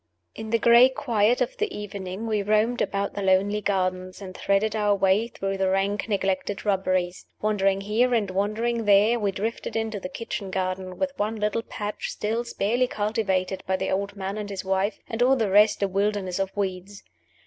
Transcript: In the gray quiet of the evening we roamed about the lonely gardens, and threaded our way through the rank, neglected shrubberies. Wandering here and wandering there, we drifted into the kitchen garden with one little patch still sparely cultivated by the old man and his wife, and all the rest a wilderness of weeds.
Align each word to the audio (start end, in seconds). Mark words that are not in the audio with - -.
In 0.33 0.49
the 0.49 0.57
gray 0.57 0.89
quiet 0.89 1.41
of 1.41 1.57
the 1.57 1.71
evening 1.77 2.25
we 2.25 2.41
roamed 2.41 2.81
about 2.81 3.13
the 3.13 3.21
lonely 3.21 3.61
gardens, 3.61 4.19
and 4.19 4.35
threaded 4.35 4.75
our 4.75 4.95
way 4.95 5.27
through 5.27 5.59
the 5.59 5.69
rank, 5.69 6.09
neglected 6.09 6.61
shrubberies. 6.61 7.27
Wandering 7.39 7.81
here 7.81 8.11
and 8.15 8.31
wandering 8.31 8.85
there, 8.85 9.19
we 9.19 9.31
drifted 9.31 9.75
into 9.75 9.99
the 9.99 10.09
kitchen 10.09 10.49
garden 10.49 10.97
with 10.97 11.11
one 11.19 11.35
little 11.35 11.61
patch 11.61 12.09
still 12.09 12.43
sparely 12.43 12.87
cultivated 12.87 13.63
by 13.67 13.75
the 13.77 13.91
old 13.91 14.15
man 14.15 14.39
and 14.39 14.49
his 14.49 14.65
wife, 14.65 14.97
and 15.07 15.21
all 15.21 15.35
the 15.35 15.51
rest 15.51 15.83
a 15.83 15.87
wilderness 15.87 16.39
of 16.39 16.49
weeds. 16.57 17.03